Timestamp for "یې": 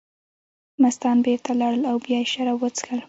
2.21-2.29